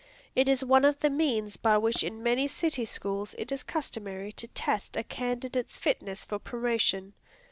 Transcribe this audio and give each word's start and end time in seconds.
It 0.35 0.49
is 0.49 0.63
one 0.63 0.83
of 0.83 0.97
the 1.01 1.11
means 1.11 1.57
by 1.57 1.77
which 1.77 2.03
in 2.03 2.23
many 2.23 2.47
city 2.47 2.85
schools 2.85 3.35
it 3.37 3.51
is 3.51 3.61
customary 3.61 4.31
to 4.31 4.47
test 4.47 4.97
a 4.97 5.03
candidate's 5.03 5.77
fitness 5.77 6.25
for 6.25 6.39
promotion. 6.39 7.13